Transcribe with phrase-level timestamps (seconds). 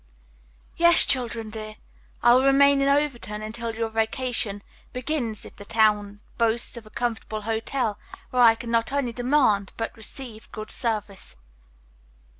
[0.77, 1.75] "Yes, children, dear,
[2.23, 6.89] I will remain in Overton until your vacation begins if the town boasts of a
[6.89, 7.99] comfortable hotel
[8.31, 11.35] where I can not only demand, but receive, good service."